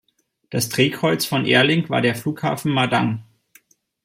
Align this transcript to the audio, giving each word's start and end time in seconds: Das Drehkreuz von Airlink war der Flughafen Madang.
Das 0.49 0.69
Drehkreuz 0.69 1.25
von 1.27 1.45
Airlink 1.45 1.91
war 1.91 2.01
der 2.01 2.15
Flughafen 2.15 2.71
Madang. 2.73 3.23